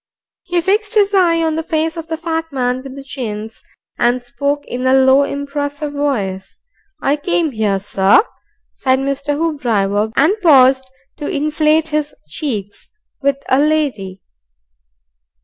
He 0.45 0.59
fixed 0.61 0.95
his 0.95 1.13
eye 1.13 1.43
on 1.43 1.53
the 1.53 1.61
face 1.61 1.95
of 1.95 2.07
the 2.07 2.17
fat 2.17 2.45
man 2.51 2.81
with 2.81 2.95
the 2.95 3.03
chins, 3.03 3.61
and 3.99 4.23
spoke 4.23 4.65
in 4.65 4.87
a 4.87 4.95
low, 4.95 5.21
impressive 5.21 5.93
voice. 5.93 6.57
"I 7.03 7.15
came 7.17 7.51
here, 7.51 7.79
sir," 7.79 8.23
said 8.73 8.97
Mr. 8.97 9.37
Hoopdriver, 9.37 10.11
and 10.15 10.33
paused 10.41 10.89
to 11.17 11.27
inflate 11.29 11.89
his 11.89 12.15
cheeks, 12.29 12.89
"with 13.21 13.43
a 13.47 13.59
lady." 13.59 14.23